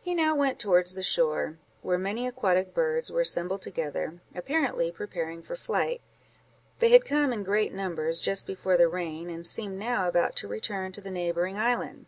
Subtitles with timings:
[0.00, 5.42] He now went towards the shore, where many aquatic birds were assembled together, apparently preparing
[5.42, 6.00] for flight:
[6.78, 10.46] they had come, in great numbers, just before the rain, and seemed now about to
[10.46, 12.06] return to the neighbouring island.